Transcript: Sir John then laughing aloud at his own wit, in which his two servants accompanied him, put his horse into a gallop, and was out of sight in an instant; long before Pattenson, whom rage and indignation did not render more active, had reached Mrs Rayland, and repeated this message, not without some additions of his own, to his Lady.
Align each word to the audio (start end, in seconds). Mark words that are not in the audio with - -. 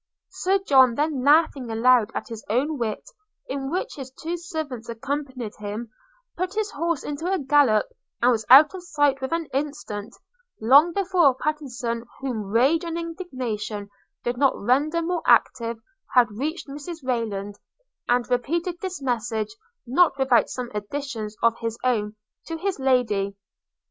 Sir 0.31 0.57
John 0.57 0.95
then 0.95 1.23
laughing 1.23 1.69
aloud 1.69 2.09
at 2.15 2.29
his 2.29 2.43
own 2.49 2.79
wit, 2.79 3.03
in 3.47 3.69
which 3.69 3.97
his 3.97 4.09
two 4.09 4.35
servants 4.35 4.89
accompanied 4.89 5.53
him, 5.59 5.91
put 6.35 6.55
his 6.55 6.71
horse 6.71 7.03
into 7.03 7.31
a 7.31 7.37
gallop, 7.37 7.85
and 8.19 8.31
was 8.31 8.43
out 8.49 8.73
of 8.73 8.81
sight 8.81 9.21
in 9.21 9.31
an 9.31 9.45
instant; 9.53 10.15
long 10.59 10.91
before 10.91 11.35
Pattenson, 11.35 12.05
whom 12.19 12.45
rage 12.49 12.83
and 12.83 12.97
indignation 12.97 13.91
did 14.23 14.37
not 14.37 14.57
render 14.57 15.03
more 15.03 15.21
active, 15.27 15.77
had 16.15 16.31
reached 16.31 16.67
Mrs 16.67 17.03
Rayland, 17.03 17.59
and 18.09 18.27
repeated 18.27 18.79
this 18.81 19.03
message, 19.03 19.55
not 19.85 20.17
without 20.17 20.49
some 20.49 20.71
additions 20.73 21.37
of 21.43 21.59
his 21.59 21.77
own, 21.83 22.15
to 22.47 22.57
his 22.57 22.79
Lady. 22.79 23.35